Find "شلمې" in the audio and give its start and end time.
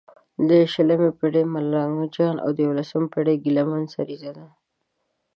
0.73-1.09